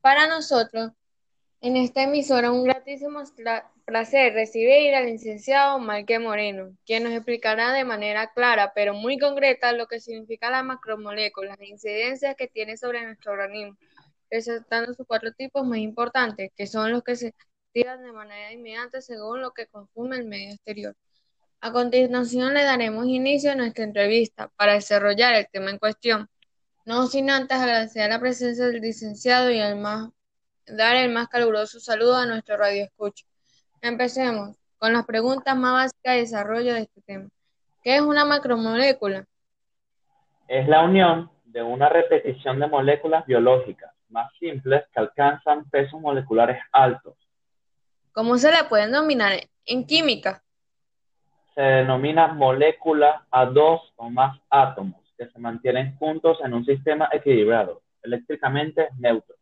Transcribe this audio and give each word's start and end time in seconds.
Para 0.00 0.26
nosotros, 0.26 0.92
en 1.60 1.76
esta 1.76 2.02
emisora, 2.02 2.52
un 2.52 2.64
gratísimo 2.64 3.22
placer 3.84 4.34
recibir 4.34 4.94
al 4.94 5.06
licenciado 5.06 5.78
Marque 5.78 6.18
Moreno, 6.18 6.76
quien 6.86 7.04
nos 7.04 7.12
explicará 7.12 7.72
de 7.72 7.84
manera 7.84 8.32
clara, 8.32 8.72
pero 8.74 8.94
muy 8.94 9.18
concreta, 9.18 9.72
lo 9.72 9.86
que 9.86 10.00
significa 10.00 10.50
la 10.50 10.62
macromolécula, 10.62 11.56
las 11.58 11.68
incidencias 11.68 12.34
que 12.36 12.48
tiene 12.48 12.76
sobre 12.76 13.02
nuestro 13.04 13.32
organismo, 13.32 13.76
resaltando 14.30 14.94
sus 14.94 15.06
cuatro 15.06 15.32
tipos 15.32 15.66
más 15.66 15.78
importantes, 15.78 16.50
que 16.56 16.66
son 16.66 16.90
los 16.90 17.02
que 17.02 17.16
se 17.16 17.34
activan 17.66 18.02
de 18.04 18.12
manera 18.12 18.52
inmediata 18.52 19.00
según 19.00 19.40
lo 19.40 19.52
que 19.52 19.66
consume 19.66 20.16
el 20.16 20.24
medio 20.26 20.50
exterior. 20.50 20.96
A 21.60 21.72
continuación 21.72 22.54
le 22.54 22.62
daremos 22.62 23.06
inicio 23.06 23.52
a 23.52 23.54
nuestra 23.54 23.84
entrevista 23.84 24.48
para 24.56 24.74
desarrollar 24.74 25.34
el 25.34 25.48
tema 25.50 25.70
en 25.70 25.78
cuestión. 25.78 26.28
No 26.84 27.06
sin 27.06 27.30
antes 27.30 27.56
agradecer 27.56 28.10
la 28.10 28.20
presencia 28.20 28.66
del 28.66 28.80
licenciado 28.80 29.50
y 29.50 29.58
además 29.58 30.10
dar 30.66 30.96
el 30.96 31.12
más 31.12 31.28
caluroso 31.28 31.80
saludo 31.80 32.16
a 32.16 32.26
nuestro 32.26 32.56
radio 32.56 32.84
escucha. 32.84 33.24
Empecemos 33.80 34.56
con 34.76 34.92
las 34.92 35.06
preguntas 35.06 35.56
más 35.56 35.72
básicas 35.72 36.14
de 36.14 36.20
desarrollo 36.20 36.74
de 36.74 36.80
este 36.80 37.00
tema. 37.02 37.28
¿Qué 37.82 37.96
es 37.96 38.02
una 38.02 38.24
macromolécula? 38.24 39.24
Es 40.46 40.68
la 40.68 40.82
unión 40.82 41.30
de 41.44 41.62
una 41.62 41.88
repetición 41.88 42.60
de 42.60 42.66
moléculas 42.66 43.24
biológicas 43.24 43.90
más 44.10 44.30
simples 44.38 44.84
que 44.92 45.00
alcanzan 45.00 45.68
pesos 45.70 46.00
moleculares 46.00 46.62
altos. 46.70 47.16
¿Cómo 48.12 48.36
se 48.36 48.50
le 48.50 48.64
pueden 48.64 48.92
denominar 48.92 49.32
en 49.64 49.86
química? 49.86 50.44
se 51.54 51.62
denomina 51.62 52.28
molécula 52.28 53.26
a 53.30 53.46
dos 53.46 53.80
o 53.96 54.10
más 54.10 54.36
átomos 54.50 55.03
que 55.24 55.32
se 55.32 55.38
mantienen 55.38 55.96
juntos 55.96 56.38
en 56.44 56.54
un 56.54 56.64
sistema 56.64 57.08
equilibrado, 57.12 57.82
eléctricamente 58.02 58.88
neutro. 58.98 59.34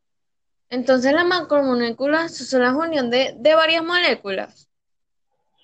Entonces 0.71 1.13
las 1.13 1.27
macromoléculas 1.27 2.37
son 2.37 2.63
la 2.63 2.75
unión 2.75 3.11
de, 3.11 3.35
de 3.37 3.55
varias 3.55 3.85
moléculas. 3.85 4.69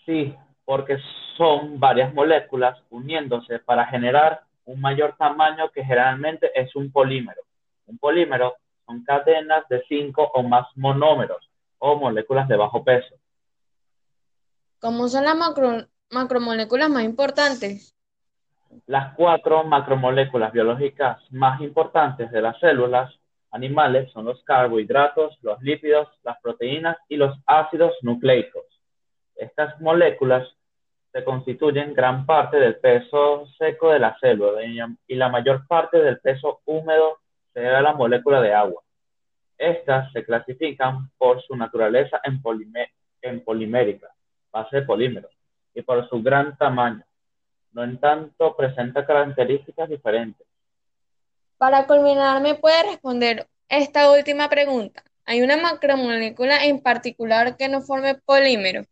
Sí, 0.04 0.34
porque 0.64 0.98
son 1.36 1.80
varias 1.80 2.12
moléculas 2.12 2.78
uniéndose 2.90 3.58
para 3.60 3.86
generar 3.86 4.42
un 4.64 4.80
mayor 4.80 5.16
tamaño 5.16 5.70
que 5.70 5.82
generalmente 5.82 6.50
es 6.54 6.74
un 6.76 6.92
polímero. 6.92 7.40
Un 7.86 7.96
polímero 7.98 8.56
son 8.86 9.02
cadenas 9.04 9.66
de 9.68 9.82
cinco 9.88 10.30
o 10.34 10.42
más 10.42 10.66
monómeros 10.76 11.48
o 11.78 11.96
moléculas 11.96 12.48
de 12.48 12.56
bajo 12.56 12.84
peso. 12.84 13.14
¿Cómo 14.80 15.08
son 15.08 15.24
las 15.24 15.36
macro 15.36 15.86
macromoléculas 16.10 16.90
más 16.90 17.04
importantes? 17.04 17.94
Las 18.86 19.14
cuatro 19.14 19.64
macromoléculas 19.64 20.52
biológicas 20.52 21.18
más 21.30 21.60
importantes 21.60 22.30
de 22.30 22.42
las 22.42 22.58
células 22.58 23.12
animales 23.50 24.10
son 24.12 24.26
los 24.26 24.42
carbohidratos, 24.44 25.38
los 25.42 25.60
lípidos, 25.62 26.08
las 26.22 26.40
proteínas 26.40 26.96
y 27.08 27.16
los 27.16 27.38
ácidos 27.46 27.94
nucleicos. 28.02 28.64
Estas 29.36 29.80
moléculas 29.80 30.46
se 31.12 31.24
constituyen 31.24 31.94
gran 31.94 32.26
parte 32.26 32.58
del 32.58 32.76
peso 32.76 33.46
seco 33.58 33.90
de 33.90 33.98
la 33.98 34.16
célula 34.20 34.60
y 35.06 35.14
la 35.14 35.28
mayor 35.28 35.66
parte 35.66 35.98
del 36.02 36.18
peso 36.20 36.60
húmedo 36.66 37.18
se 37.52 37.60
debe 37.60 37.76
a 37.76 37.82
la 37.82 37.94
molécula 37.94 38.40
de 38.40 38.52
agua. 38.52 38.82
Estas 39.56 40.12
se 40.12 40.24
clasifican 40.24 41.10
por 41.18 41.42
su 41.42 41.56
naturaleza 41.56 42.20
en, 42.22 42.40
polimérica, 43.42 44.08
base 44.52 44.76
de 44.76 44.82
polímeros, 44.82 45.32
y 45.74 45.82
por 45.82 46.08
su 46.08 46.22
gran 46.22 46.56
tamaño. 46.56 47.02
No 47.78 47.84
en 47.84 47.96
tanto 48.00 48.56
presenta 48.56 49.06
características 49.06 49.88
diferentes. 49.88 50.44
Para 51.58 51.86
culminar, 51.86 52.42
¿me 52.42 52.56
puede 52.56 52.82
responder 52.82 53.46
esta 53.68 54.10
última 54.10 54.48
pregunta? 54.48 55.04
¿Hay 55.24 55.42
una 55.42 55.56
macromolécula 55.56 56.64
en 56.64 56.80
particular 56.80 57.56
que 57.56 57.68
no 57.68 57.80
forme 57.80 58.16
polímero? 58.16 58.82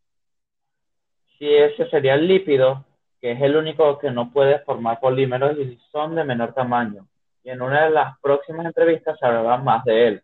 Sí, 1.37 1.53
ese 1.53 1.91
sería 1.91 2.15
el 2.15 2.29
lípido, 2.29 2.85
que 3.21 3.33
es 3.33 3.43
el 3.43 3.57
único 3.57 3.99
que 3.99 4.13
no 4.13 4.31
puede 4.31 4.61
formar 4.61 5.01
polímeros 5.01 5.59
y 5.59 5.77
son 5.91 6.15
de 6.15 6.23
menor 6.23 6.55
tamaño. 6.55 7.09
Y 7.43 7.51
en 7.51 7.63
una 7.63 7.87
de 7.87 7.91
las 7.91 8.17
próximas 8.21 8.67
entrevistas 8.67 9.19
se 9.19 9.27
hablará 9.27 9.57
más 9.57 9.85
de 9.85 10.07
él. 10.07 10.23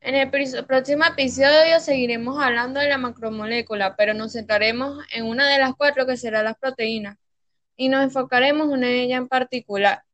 En 0.00 0.16
el 0.16 0.28
próximo 0.66 1.04
episodio 1.04 1.78
seguiremos 1.78 2.42
hablando 2.42 2.80
de 2.80 2.88
la 2.88 2.98
macromolécula, 2.98 3.94
pero 3.94 4.12
nos 4.12 4.32
centraremos 4.32 4.98
en 5.14 5.26
una 5.26 5.46
de 5.46 5.60
las 5.60 5.76
cuatro 5.76 6.04
que 6.04 6.16
será 6.16 6.42
las 6.42 6.58
proteínas 6.58 7.16
y 7.76 7.88
nos 7.88 8.04
enfocaremos 8.04 8.72
en 8.72 8.84
ellas 8.84 9.18
en 9.18 9.28
particular. 9.28 10.04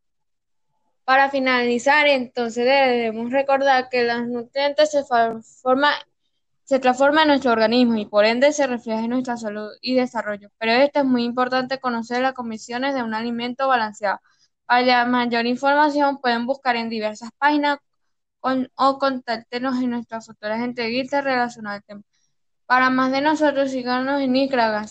Para 1.04 1.30
finalizar, 1.30 2.06
entonces 2.06 2.64
debemos 2.64 3.32
recordar 3.32 3.88
que 3.88 4.04
los 4.04 4.26
nutrientes 4.26 4.90
se, 4.90 5.02
se 6.64 6.78
transforman 6.78 7.22
en 7.22 7.28
nuestro 7.28 7.52
organismo 7.52 7.96
y 7.96 8.06
por 8.06 8.24
ende 8.26 8.52
se 8.52 8.66
refleja 8.66 9.00
en 9.00 9.10
nuestra 9.10 9.36
salud 9.36 9.70
y 9.80 9.94
desarrollo. 9.94 10.50
Pero 10.58 10.72
esto 10.72 11.00
es 11.00 11.04
muy 11.06 11.24
importante 11.24 11.78
conocer 11.80 12.20
las 12.20 12.34
comisiones 12.34 12.94
de 12.94 13.02
un 13.02 13.14
alimento 13.14 13.68
balanceado. 13.68 14.20
Para 14.66 15.06
mayor 15.06 15.46
información 15.46 16.18
pueden 16.20 16.46
buscar 16.46 16.76
en 16.76 16.90
diversas 16.90 17.30
páginas 17.38 17.78
o 18.40 18.98
contáctenos 18.98 19.80
en 19.82 19.90
nuestras 19.90 20.26
futuras 20.26 20.60
entrevistas 20.60 21.24
relacionadas 21.24 21.78
al 21.78 21.84
tema. 21.84 22.02
Para 22.66 22.90
más 22.90 23.10
de 23.12 23.22
nosotros, 23.22 23.70
síganos 23.70 24.20
en 24.20 24.36
Instagram, 24.36 24.86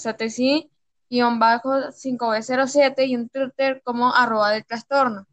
satesi-5b07 1.09 3.07
y 3.07 3.13
en 3.13 3.29
Twitter 3.29 3.81
como 3.84 4.13
arroba 4.13 4.51
del 4.51 4.66
trastorno. 4.66 5.25